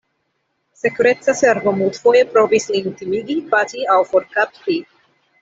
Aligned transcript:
Sekureca 0.79 1.35
Servo 1.41 1.73
multfoje 1.81 2.23
provis 2.31 2.65
lin 2.77 2.89
timigi, 3.03 3.37
bati 3.53 3.87
aŭ 3.99 4.01
forkapti. 4.15 4.81